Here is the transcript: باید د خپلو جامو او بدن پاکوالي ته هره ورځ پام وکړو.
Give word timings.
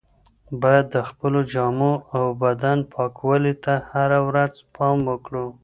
باید 0.61 0.85
د 0.95 0.97
خپلو 1.09 1.39
جامو 1.53 1.93
او 2.15 2.25
بدن 2.43 2.77
پاکوالي 2.93 3.53
ته 3.63 3.73
هره 3.91 4.19
ورځ 4.29 4.53
پام 4.75 4.97
وکړو. 5.09 5.45